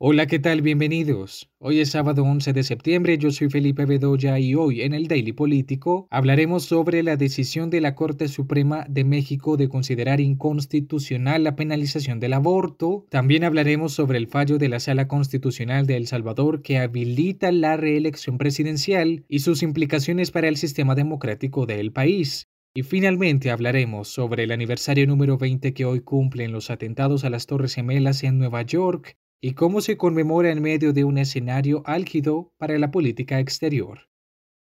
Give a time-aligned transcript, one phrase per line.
[0.00, 0.62] Hola, ¿qué tal?
[0.62, 1.50] Bienvenidos.
[1.58, 5.32] Hoy es sábado 11 de septiembre, yo soy Felipe Bedoya y hoy en el Daily
[5.32, 11.56] Político hablaremos sobre la decisión de la Corte Suprema de México de considerar inconstitucional la
[11.56, 13.06] penalización del aborto.
[13.10, 17.76] También hablaremos sobre el fallo de la Sala Constitucional de El Salvador que habilita la
[17.76, 22.46] reelección presidencial y sus implicaciones para el sistema democrático del país.
[22.72, 27.46] Y finalmente hablaremos sobre el aniversario número 20 que hoy cumplen los atentados a las
[27.46, 32.52] Torres Gemelas en Nueva York y cómo se conmemora en medio de un escenario álgido
[32.58, 34.08] para la política exterior.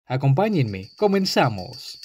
[0.05, 1.99] Acompáñenme, comenzamos.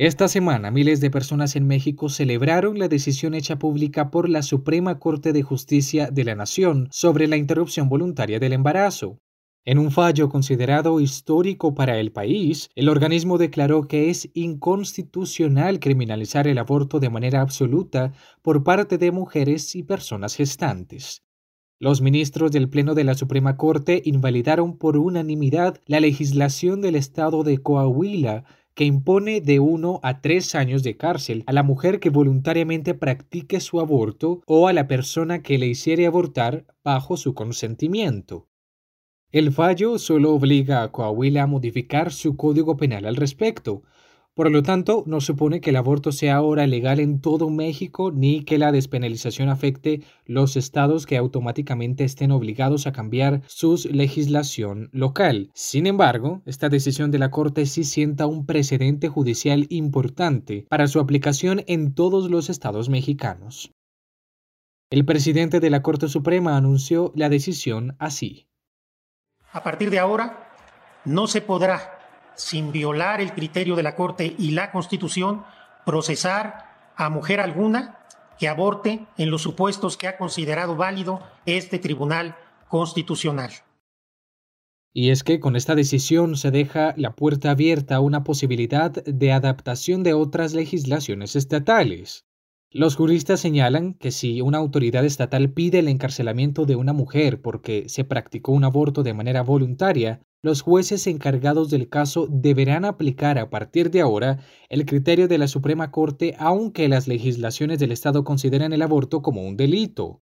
[0.00, 5.00] Esta semana miles de personas en México celebraron la decisión hecha pública por la Suprema
[5.00, 9.18] Corte de Justicia de la Nación sobre la interrupción voluntaria del embarazo.
[9.70, 16.48] En un fallo considerado histórico para el país, el organismo declaró que es inconstitucional criminalizar
[16.48, 21.22] el aborto de manera absoluta por parte de mujeres y personas gestantes.
[21.78, 27.44] Los ministros del Pleno de la Suprema Corte invalidaron por unanimidad la legislación del Estado
[27.44, 32.08] de Coahuila que impone de uno a tres años de cárcel a la mujer que
[32.08, 38.48] voluntariamente practique su aborto o a la persona que le hiciere abortar bajo su consentimiento.
[39.30, 43.82] El fallo solo obliga a Coahuila a modificar su código penal al respecto.
[44.32, 48.42] Por lo tanto, no supone que el aborto sea ahora legal en todo México ni
[48.42, 55.50] que la despenalización afecte los estados que automáticamente estén obligados a cambiar su legislación local.
[55.52, 61.00] Sin embargo, esta decisión de la Corte sí sienta un precedente judicial importante para su
[61.00, 63.72] aplicación en todos los estados mexicanos.
[64.88, 68.47] El presidente de la Corte Suprema anunció la decisión así.
[69.52, 70.50] A partir de ahora,
[71.04, 71.98] no se podrá,
[72.34, 75.44] sin violar el criterio de la Corte y la Constitución,
[75.86, 77.98] procesar a mujer alguna
[78.38, 82.36] que aborte en los supuestos que ha considerado válido este Tribunal
[82.68, 83.50] Constitucional.
[84.92, 89.32] Y es que con esta decisión se deja la puerta abierta a una posibilidad de
[89.32, 92.27] adaptación de otras legislaciones estatales.
[92.70, 97.88] Los juristas señalan que si una autoridad estatal pide el encarcelamiento de una mujer porque
[97.88, 103.48] se practicó un aborto de manera voluntaria, los jueces encargados del caso deberán aplicar a
[103.48, 108.74] partir de ahora el criterio de la Suprema Corte aunque las legislaciones del Estado consideren
[108.74, 110.20] el aborto como un delito.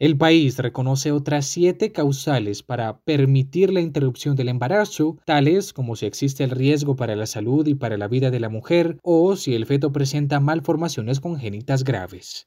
[0.00, 6.06] El país reconoce otras siete causales para permitir la interrupción del embarazo, tales como si
[6.06, 9.56] existe el riesgo para la salud y para la vida de la mujer o si
[9.56, 12.46] el feto presenta malformaciones congénitas graves.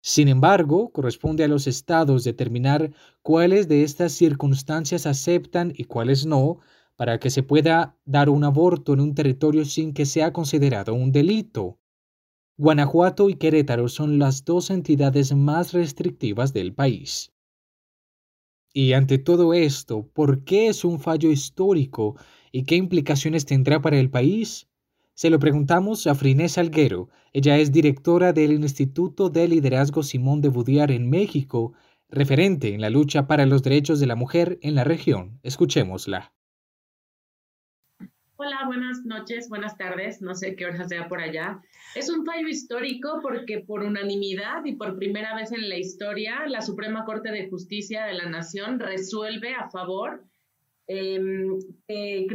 [0.00, 2.92] Sin embargo, corresponde a los estados determinar
[3.22, 6.60] cuáles de estas circunstancias aceptan y cuáles no,
[6.94, 11.10] para que se pueda dar un aborto en un territorio sin que sea considerado un
[11.10, 11.80] delito.
[12.62, 17.32] Guanajuato y Querétaro son las dos entidades más restrictivas del país.
[18.72, 22.14] Y ante todo esto, ¿por qué es un fallo histórico
[22.52, 24.68] y qué implicaciones tendrá para el país?
[25.14, 27.08] Se lo preguntamos a Frinés Alguero.
[27.32, 31.72] Ella es directora del Instituto de Liderazgo Simón de Budiar en México,
[32.08, 35.40] referente en la lucha para los derechos de la mujer en la región.
[35.42, 36.32] Escuchémosla.
[38.44, 41.62] Hola, buenas noches, buenas tardes, no sé qué hora sea por allá.
[41.94, 46.60] Es un fallo histórico porque por unanimidad y por primera vez en la historia, la
[46.60, 50.24] Suprema Corte de Justicia de la Nación resuelve a favor
[50.88, 52.26] em, que,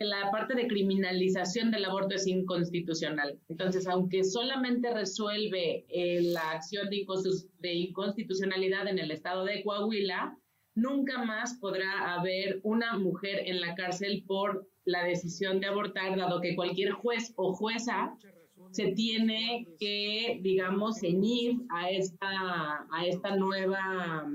[0.00, 3.38] la parte de criminalización del aborto es inconstitucional.
[3.48, 10.36] Entonces, aunque solamente resuelve eh, la acción de inconstitucionalidad en el estado de Coahuila,
[10.74, 16.40] nunca más podrá haber una mujer en la cárcel por la decisión de abortar, dado
[16.40, 18.16] que cualquier juez o jueza
[18.70, 24.26] se tiene que, digamos, ceñir a esta, a esta nueva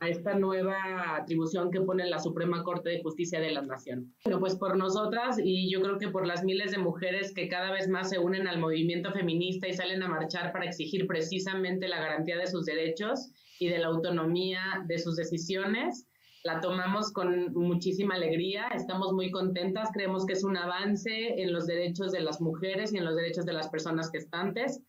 [0.00, 4.12] a esta nueva atribución que pone la Suprema Corte de Justicia de la Nación.
[4.24, 7.70] Bueno, pues por nosotras y yo creo que por las miles de mujeres que cada
[7.70, 12.00] vez más se unen al movimiento feminista y salen a marchar para exigir precisamente la
[12.00, 13.30] garantía de sus derechos
[13.60, 16.08] y de la autonomía de sus decisiones,
[16.44, 21.66] la tomamos con muchísima alegría, estamos muy contentas, creemos que es un avance en los
[21.66, 24.80] derechos de las mujeres y en los derechos de las personas gestantes.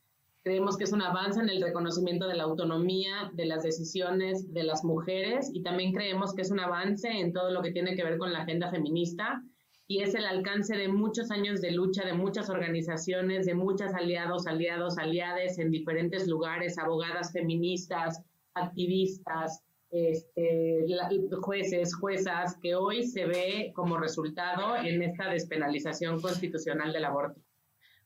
[0.44, 4.64] Creemos que es un avance en el reconocimiento de la autonomía de las decisiones de
[4.64, 8.04] las mujeres y también creemos que es un avance en todo lo que tiene que
[8.04, 9.42] ver con la agenda feminista
[9.88, 14.48] y es el alcance de muchos años de lucha de muchas organizaciones, de muchos aliados,
[14.48, 18.22] aliados, aliades en diferentes lugares, abogadas feministas,
[18.56, 19.62] activistas,
[19.94, 20.86] este,
[21.42, 27.40] jueces, juezas, que hoy se ve como resultado en esta despenalización constitucional del aborto.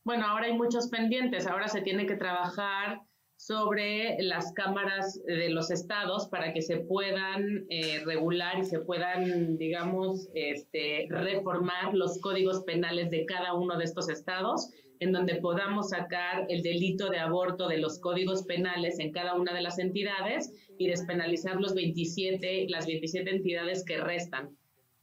[0.04, 3.02] Bueno, ahora hay muchos pendientes, ahora se tiene que trabajar
[3.38, 9.58] sobre las cámaras de los estados para que se puedan eh, regular y se puedan,
[9.58, 15.90] digamos, este, reformar los códigos penales de cada uno de estos estados, en donde podamos
[15.90, 20.52] sacar el delito de aborto de los códigos penales en cada una de las entidades
[20.78, 24.56] y despenalizar los 27, las 27 entidades que restan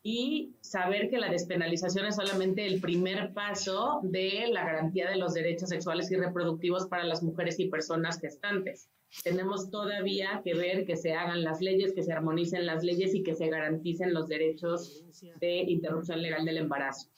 [0.06, 5.32] y saber que la despenalización es solamente el primer paso de la garantía de los
[5.32, 8.90] derechos sexuales y reproductivos para las mujeres y personas gestantes.
[9.22, 13.22] Tenemos todavía que ver que se hagan las leyes, que se armonicen las leyes y
[13.22, 15.02] que se garanticen los derechos
[15.40, 17.08] de interrupción legal del embarazo.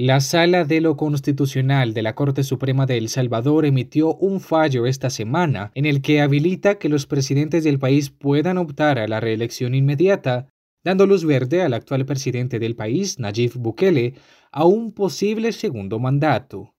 [0.00, 4.86] La Sala de lo Constitucional de la Corte Suprema de El Salvador emitió un fallo
[4.86, 9.18] esta semana en el que habilita que los presidentes del país puedan optar a la
[9.18, 10.50] reelección inmediata,
[10.84, 14.14] dando luz verde al actual presidente del país, Nayib Bukele,
[14.52, 16.76] a un posible segundo mandato.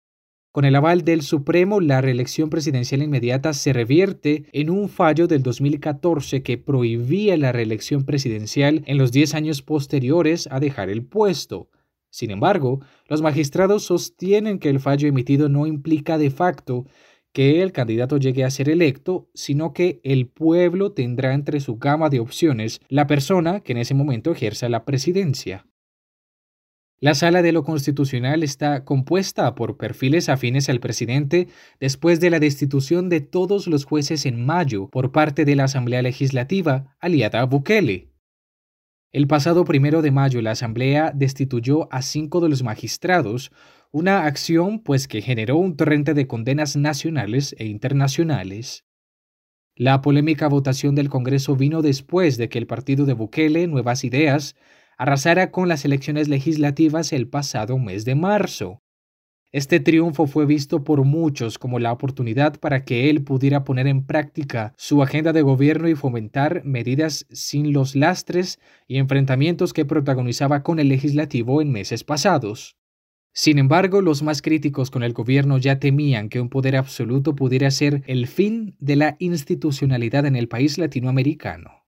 [0.54, 5.44] Con el aval del Supremo, la reelección presidencial inmediata se revierte en un fallo del
[5.44, 11.68] 2014 que prohibía la reelección presidencial en los 10 años posteriores a dejar el puesto
[12.10, 16.86] sin embargo, los magistrados sostienen que el fallo emitido no implica de facto
[17.32, 22.10] que el candidato llegue a ser electo, sino que el pueblo tendrá entre su gama
[22.10, 25.66] de opciones la persona que en ese momento ejerza la presidencia.
[27.02, 31.48] La sala de lo constitucional está compuesta por perfiles afines al presidente
[31.80, 36.02] después de la destitución de todos los jueces en mayo por parte de la Asamblea
[36.02, 38.09] Legislativa aliada a Bukele.
[39.12, 43.52] El pasado primero de mayo la Asamblea destituyó a cinco de los magistrados,
[43.92, 48.86] una acción pues que generó un torrente de condenas nacionales e internacionales.
[49.76, 54.56] La polémica votación del Congreso vino después de que el partido de Bukele, Nuevas Ideas,
[54.96, 58.84] arrasara con las elecciones legislativas el pasado mes de marzo.
[59.52, 64.06] Este triunfo fue visto por muchos como la oportunidad para que él pudiera poner en
[64.06, 70.62] práctica su agenda de gobierno y fomentar medidas sin los lastres y enfrentamientos que protagonizaba
[70.62, 72.78] con el legislativo en meses pasados.
[73.34, 77.72] Sin embargo, los más críticos con el gobierno ya temían que un poder absoluto pudiera
[77.72, 81.79] ser el fin de la institucionalidad en el país latinoamericano.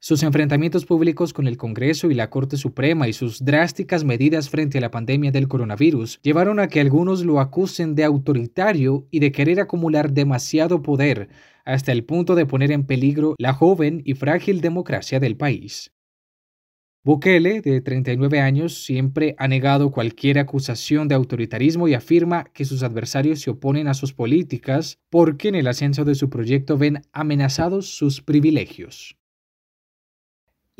[0.00, 4.78] Sus enfrentamientos públicos con el Congreso y la Corte Suprema y sus drásticas medidas frente
[4.78, 9.32] a la pandemia del coronavirus llevaron a que algunos lo acusen de autoritario y de
[9.32, 11.30] querer acumular demasiado poder
[11.64, 15.92] hasta el punto de poner en peligro la joven y frágil democracia del país.
[17.02, 22.84] Bukele, de 39 años, siempre ha negado cualquier acusación de autoritarismo y afirma que sus
[22.84, 27.86] adversarios se oponen a sus políticas porque en el ascenso de su proyecto ven amenazados
[27.96, 29.17] sus privilegios.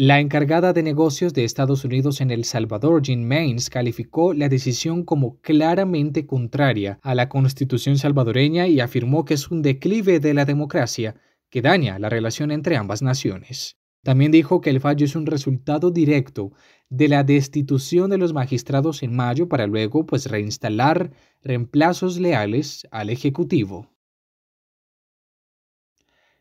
[0.01, 5.03] La encargada de negocios de Estados Unidos en El Salvador, Jean Mains, calificó la decisión
[5.03, 10.45] como claramente contraria a la constitución salvadoreña y afirmó que es un declive de la
[10.45, 11.17] democracia
[11.51, 13.77] que daña la relación entre ambas naciones.
[14.05, 16.53] También dijo que el fallo es un resultado directo
[16.89, 21.11] de la destitución de los magistrados en mayo para luego pues reinstalar
[21.43, 23.91] reemplazos leales al Ejecutivo.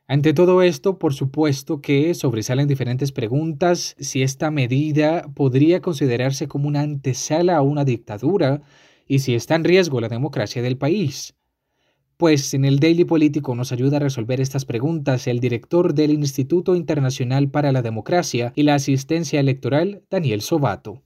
[0.09, 6.69] Ante todo esto, por supuesto que sobresalen diferentes preguntas si esta medida podría considerarse como
[6.69, 8.61] una antesala a una dictadura
[9.05, 11.35] y si está en riesgo la democracia del país.
[12.15, 16.77] Pues en el Daily Político nos ayuda a resolver estas preguntas el director del Instituto
[16.77, 21.03] Internacional para la Democracia y la Asistencia Electoral, Daniel Sobato.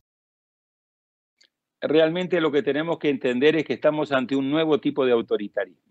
[1.81, 5.90] Realmente lo que tenemos que entender es que estamos ante un nuevo tipo de autoritarismo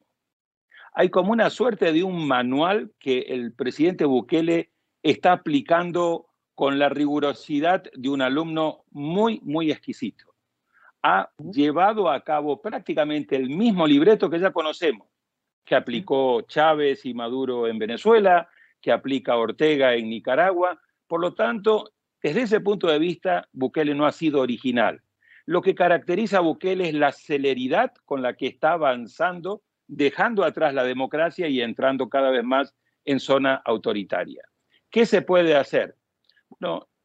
[0.93, 4.71] hay como una suerte de un manual que el presidente Bukele
[5.03, 10.27] está aplicando con la rigurosidad de un alumno muy, muy exquisito.
[11.03, 15.09] Ha llevado a cabo prácticamente el mismo libreto que ya conocemos,
[15.65, 18.49] que aplicó Chávez y Maduro en Venezuela,
[18.81, 20.79] que aplica Ortega en Nicaragua.
[21.07, 21.93] Por lo tanto,
[22.23, 25.01] desde ese punto de vista, Bukele no ha sido original.
[25.47, 30.73] Lo que caracteriza a Bukele es la celeridad con la que está avanzando dejando atrás
[30.73, 34.43] la democracia y entrando cada vez más en zona autoritaria.
[34.89, 35.97] ¿Qué se puede hacer?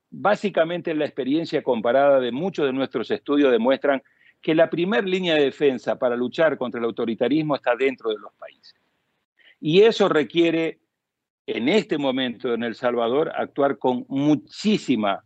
[0.09, 4.01] Básicamente la experiencia comparada de muchos de nuestros estudios demuestran
[4.39, 8.31] que la primera línea de defensa para luchar contra el autoritarismo está dentro de los
[8.33, 8.75] países.
[9.59, 10.79] Y eso requiere,
[11.47, 15.23] en este momento en El Salvador, actuar con muchísima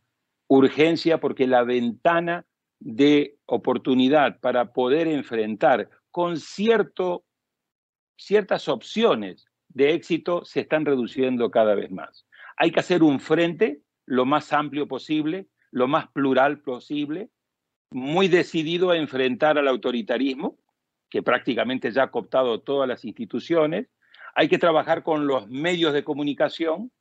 [0.47, 2.45] urgencia porque la ventana
[2.79, 7.25] de oportunidad para poder enfrentar con cierto,
[8.19, 12.27] ciertas opciones de éxito se están reduciendo cada vez más.
[12.57, 17.29] Hay que hacer un frente lo más amplio posible, lo más plural posible,
[17.91, 20.57] muy decidido a enfrentar al autoritarismo,
[21.09, 23.87] que prácticamente ya ha cooptado todas las instituciones.
[24.35, 26.91] Hay que trabajar con los medios de comunicación,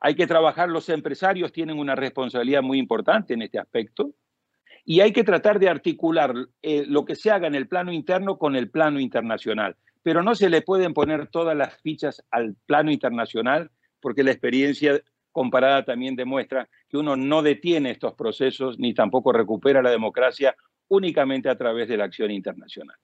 [0.00, 4.14] hay que trabajar, los empresarios tienen una responsabilidad muy importante en este aspecto,
[4.84, 8.36] y hay que tratar de articular eh, lo que se haga en el plano interno
[8.36, 9.76] con el plano internacional.
[10.02, 15.00] Pero no se le pueden poner todas las fichas al plano internacional, porque la experiencia
[15.30, 20.54] comparada también demuestra que uno no detiene estos procesos ni tampoco recupera la democracia
[20.88, 22.96] únicamente a través de la acción internacional.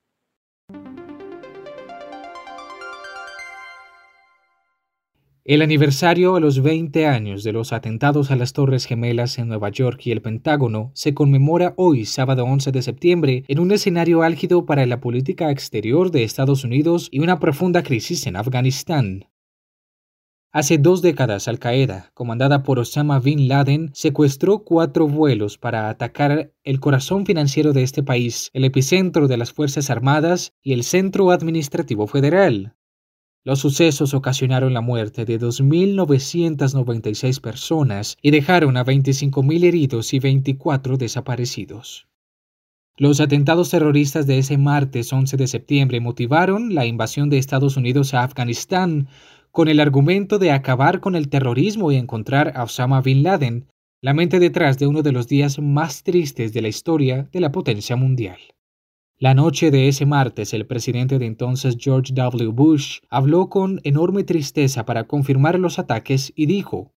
[5.49, 9.69] El aniversario a los 20 años de los atentados a las Torres Gemelas en Nueva
[9.69, 14.67] York y el Pentágono se conmemora hoy, sábado 11 de septiembre, en un escenario álgido
[14.67, 19.25] para la política exterior de Estados Unidos y una profunda crisis en Afganistán.
[20.51, 26.53] Hace dos décadas, Al Qaeda, comandada por Osama Bin Laden, secuestró cuatro vuelos para atacar
[26.63, 31.31] el corazón financiero de este país, el epicentro de las Fuerzas Armadas y el centro
[31.31, 32.75] administrativo federal.
[33.45, 40.97] Los sucesos ocasionaron la muerte de 2.996 personas y dejaron a 25.000 heridos y 24
[40.97, 42.05] desaparecidos.
[42.97, 48.13] Los atentados terroristas de ese martes 11 de septiembre motivaron la invasión de Estados Unidos
[48.13, 49.07] a Afganistán
[49.51, 53.67] con el argumento de acabar con el terrorismo y encontrar a Osama Bin Laden,
[54.01, 57.53] la mente detrás de uno de los días más tristes de la historia de la
[57.53, 58.37] potencia mundial.
[59.21, 62.51] La noche de ese martes, el presidente de entonces George W.
[62.53, 66.93] Bush habló con enorme tristeza para confirmar los ataques y dijo,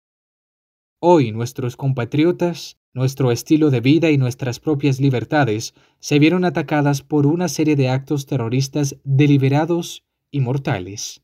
[0.99, 7.25] Hoy nuestros compatriotas, nuestro estilo de vida y nuestras propias libertades se vieron atacadas por
[7.25, 11.23] una serie de actos terroristas deliberados y mortales.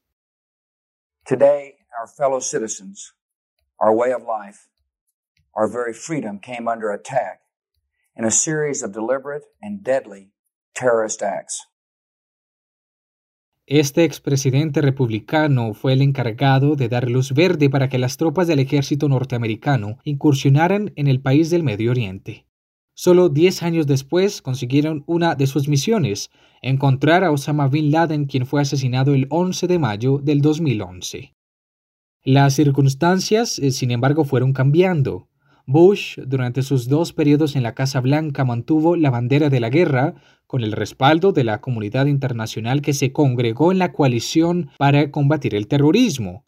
[1.28, 3.14] Today, our fellow citizens,
[3.80, 4.68] our way of life,
[5.54, 7.42] our very freedom came under attack
[8.16, 10.32] in a series of deliberate and deadly
[10.80, 11.68] terrorist acts.
[13.66, 18.60] Este expresidente republicano fue el encargado de dar luz verde para que las tropas del
[18.60, 22.46] ejército norteamericano incursionaran en el país del Medio Oriente.
[22.94, 26.30] Solo 10 años después consiguieron una de sus misiones,
[26.62, 31.34] encontrar a Osama Bin Laden, quien fue asesinado el 11 de mayo del 2011.
[32.24, 35.28] Las circunstancias, eh, sin embargo, fueron cambiando.
[35.70, 40.16] Bush, durante sus dos periodos en la Casa Blanca, mantuvo la bandera de la guerra
[40.48, 45.56] con el respaldo de la comunidad internacional que se congregó en la coalición para combatir
[45.56, 46.46] el terrorismo.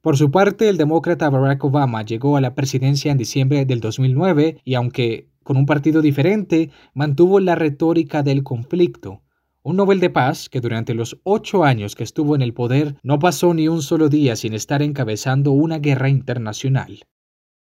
[0.00, 4.60] Por su parte, el demócrata Barack Obama llegó a la presidencia en diciembre del 2009
[4.64, 9.22] y aunque con un partido diferente, mantuvo la retórica del conflicto.
[9.64, 13.18] Un Nobel de Paz que durante los ocho años que estuvo en el poder no
[13.18, 17.00] pasó ni un solo día sin estar encabezando una guerra internacional.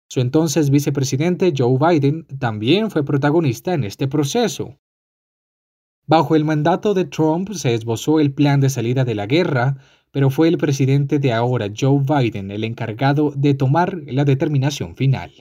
[0.07, 4.79] Su entonces vicepresidente Joe Biden también fue protagonista en este proceso.
[6.07, 9.77] Bajo el mandato de Trump se esbozó el plan de salida de la guerra,
[10.11, 15.31] pero fue el presidente de ahora, Joe Biden, el encargado de tomar la determinación final.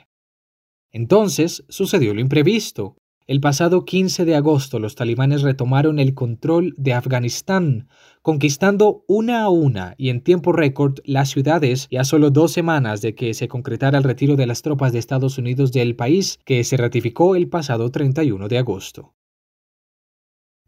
[0.90, 2.96] Entonces sucedió lo imprevisto.
[3.26, 7.88] El pasado 15 de agosto los talibanes retomaron el control de Afganistán,
[8.20, 13.00] conquistando una a una y en tiempo récord las ciudades y a solo dos semanas
[13.00, 16.62] de que se concretara el retiro de las tropas de Estados Unidos del país que
[16.64, 19.14] se ratificó el pasado 31 de agosto.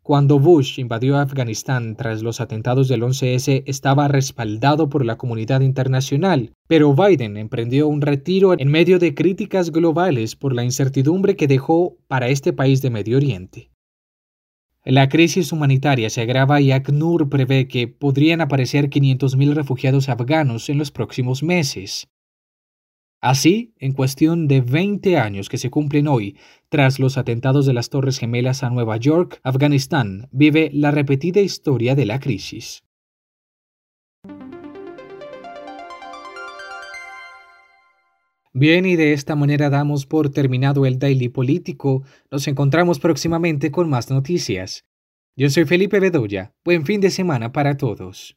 [0.06, 6.52] Cuando Bush invadió Afganistán tras los atentados del 11S estaba respaldado por la comunidad internacional,
[6.68, 11.96] pero Biden emprendió un retiro en medio de críticas globales por la incertidumbre que dejó
[12.06, 13.72] para este país de Medio Oriente.
[14.84, 20.78] La crisis humanitaria se agrava y ACNUR prevé que podrían aparecer 500.000 refugiados afganos en
[20.78, 22.06] los próximos meses.
[23.26, 26.36] Así, en cuestión de 20 años que se cumplen hoy,
[26.68, 31.96] tras los atentados de las Torres Gemelas a Nueva York, Afganistán vive la repetida historia
[31.96, 32.84] de la crisis.
[38.52, 42.04] Bien, y de esta manera damos por terminado el Daily Político.
[42.30, 44.84] Nos encontramos próximamente con más noticias.
[45.34, 46.54] Yo soy Felipe Bedoya.
[46.64, 48.36] Buen fin de semana para todos.